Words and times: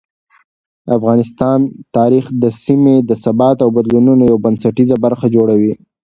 د 0.85 0.87
افغانستان 0.99 1.59
تاریخ 1.97 2.25
د 2.43 2.45
سیمې 2.63 2.95
د 3.09 3.11
ثبات 3.23 3.57
او 3.61 3.69
بدلونونو 3.77 4.23
یو 4.31 4.37
بنسټیزه 4.45 4.95
برخه 5.05 5.25
جوړوي. 5.35 5.73